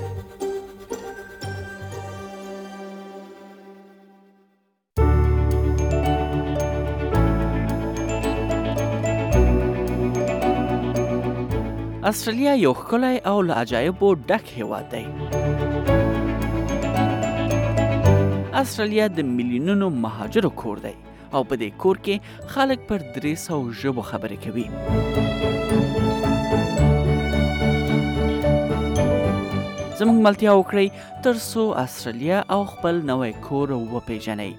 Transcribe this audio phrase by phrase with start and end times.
[12.07, 15.03] استرالیا یو ښکلی او له عجایبو ډک هیواد دی
[18.61, 20.93] استرالیا د میلیونونو مهاجرو کور دی
[21.35, 22.15] او په دې کور کې
[22.55, 24.65] خلک پر 300 ژبو خبرې کوي
[29.99, 30.87] زموږ ملتیا وکړئ
[31.27, 34.49] تر څو استرالیا او خپل نوې کور وپیژنئ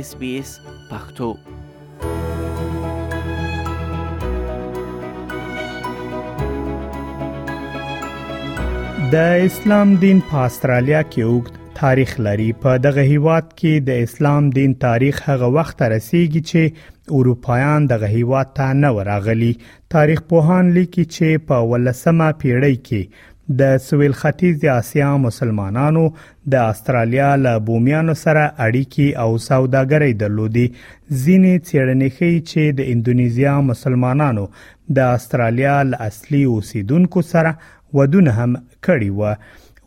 [0.00, 0.50] اس بي اس
[0.90, 1.32] پښتو
[9.12, 14.48] د اسلام دین په استرالیا کې وګت تاریخ لري په دغه هیواد کې د اسلام
[14.56, 19.48] دین تاریخ هغه وخت رسیدي چې اروپایان دغه هیواد ته نه وراغلي
[19.94, 26.02] تاریخ پوهان لیکي چې په ولسمه پیړۍ کې د سویل ختیځ آسیا مسلمانانو
[26.56, 33.56] د استرالیا له بومیانو سره اړیکی او سوداګرۍ درلودي ځینې څېړنې ښيي چې د انډونیزیا
[33.70, 34.44] مسلمانانو
[35.00, 37.56] د استرالیا له اصلي اوسیدونکو سره
[38.00, 39.34] ودونه هم کړی و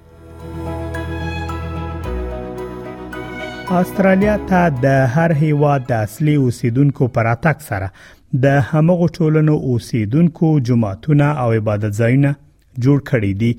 [3.80, 7.88] استرالیا ته د هر هیواد د اصلي اوسیدونکو پر اتک سره
[8.44, 12.32] د همغه ټولنو اوسیدونکو جماعتونه او عبادت ځایونه
[12.84, 13.50] جوړ کړی دی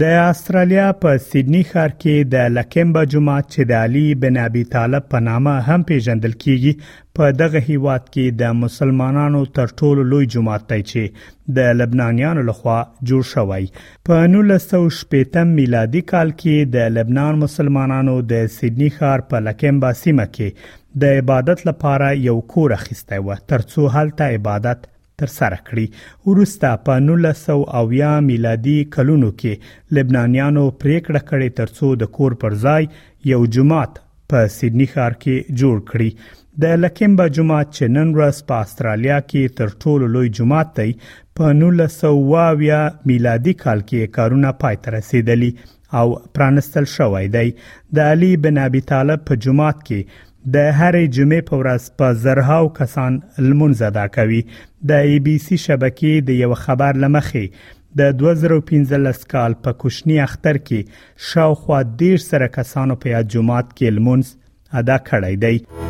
[0.00, 5.06] د استرالیا په سیدنی ښار کې د لکمبا جماعت چې د علي بن ابي طالب
[5.14, 10.66] په نامه هم پیژندل کیږي په دغه هیواد کې د مسلمانانو تر ټولو لوی جماعت
[10.72, 12.76] دی چې د لبنانیانو لخوا
[13.12, 13.70] جوړ شوی
[14.10, 20.76] په 1918 میلادي کال کې د لبنان مسلمانانو د سیدنی ښار په لکمبا سیمه کې
[21.06, 24.86] د عبادت لپاره یو کور اخیستی و ترڅو هلته عبادت
[25.22, 25.84] ترسره کړي
[26.30, 32.88] وروسته په 1980 میلادي کلونو کې لبنانیانو پریکړه کړې ترڅو د کور پر ځای
[33.30, 33.98] یو جماعت
[34.34, 39.58] په سیدنی ښار کې جوړ کړي د لکمبا جماعت چې نن ورځ په استرالیا کې
[39.62, 40.86] تر ټولو لوی جماعت دی
[41.40, 45.50] په 1920 میلادي کال کې کارونه پای ته رسیدلی
[46.00, 46.06] او
[46.38, 51.58] پرانستل شوې دی د علي بن ابي طالب په جماعت کې د هرې جمعې په
[51.60, 53.16] ورځ په زرهاو کسان
[53.48, 54.38] لمونځ ادا کوي
[54.90, 60.60] د ای بی سی شبکې د یو خبر لمخې د 2015 کال په کوشنی اختر
[60.70, 65.87] کې شاوخوا ډیر سره کسانو په جمعات کې لمونځ ادا کړی دی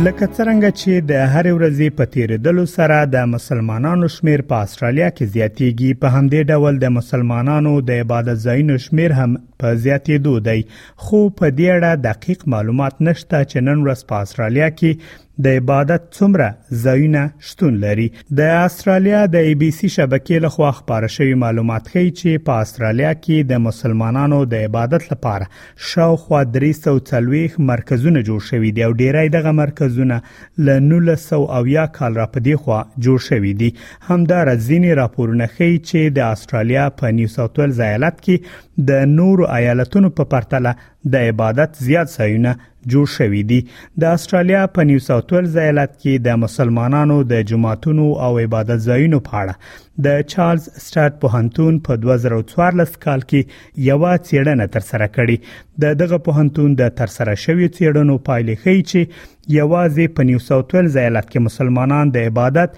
[0.00, 5.26] لکه څنګه چې د هر ورځې په تیریدلو سره د مسلمانانو شمیر په استرالیا کې
[5.34, 10.62] زیاتېږي په همدې ډول د مسلمانانو د عبادت ځایونو شمیر هم په زیاتېدو دی
[11.04, 16.02] خو په دې اړه دقیق معلومات نشته چې نن ورځ په استرالیا کې د عبادت
[16.14, 17.20] څومره ځایونه
[17.50, 18.04] شتون لري
[18.40, 22.64] د استرالیا د ای بی سی شبکې له خوا خبره شوی معلومات ښیي چې په
[22.64, 25.48] استرالیا کې د مسلمانانو د عبادت لپاره
[25.92, 30.20] شاوخوا 340 مرکزونه جوړ شوي دي او ډیری دغه مرکزونه
[30.66, 33.70] له 1900 کال را پدې خوا جوړ شوي دي
[34.10, 39.50] همدار ځینی راپورونه ښیي چې د استرالیا په نیو ساوث ویلز ایالت کې د نورو
[39.60, 40.76] ایالتونو په پرتله
[41.10, 42.52] د عبادت زیات ځایونه
[42.92, 43.56] جوړ شوي دي
[44.02, 49.20] د استرالیا په نیو ساوث ویلز ایالت کې د مسلمانانو د جماعتونو او عبادت ځایونو
[49.28, 55.84] په اړه د چارلز سټارټ په هنتون په 2014 کال کې یو څېړنه ترسره کړې
[55.86, 60.74] د دغه په هنتون د ترسره شوې څېړنو پایلې ښیي چې یوازې په نیو ساوث
[60.74, 62.70] ویلز ایالت کې مسلمانان د عبادت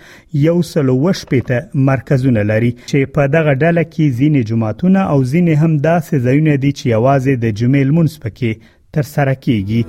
[0.46, 5.55] یو سلو وش پته مرکزونه لري چې په دغه ډله کې زینې جماعتونه او زینې
[5.64, 8.50] هم داسې ځایونه دي چې یوازې د جمعې لمونځ پکې
[8.96, 9.82] تر سره کیږي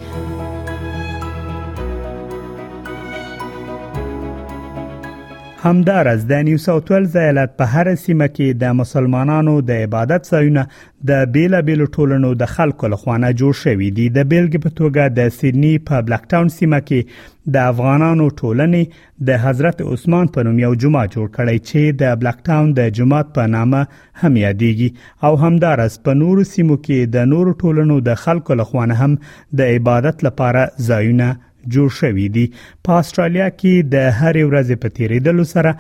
[5.66, 10.64] همدارز د نیو ساوث ویلز ایالت په هر سیمه کې د مسلمانانو د عبادت ځایونه
[11.12, 15.72] د بیلابیل ټولنو د خلکو لخوانه جوړ شوی دی د بیلګې په توګه د سیدنی
[15.88, 19.02] په بلک ټاون سیمه کې د افغانانو ټولنې
[19.32, 23.34] د حضرت عثمان په نوم یو جمعه جوړ کړی چې د بلک ټاون د جماعت
[23.40, 28.62] په نامه هم یادېږي او همدارس په نورو سیمو کې د نورو ټولنو د خلکو
[28.64, 29.20] لخوانه هم
[29.64, 31.34] د عبادت لپاره ځایونه
[31.74, 32.44] جوړ شوې دي
[32.88, 35.72] په استرالیا کې د هر ورځې په تیریدلو سره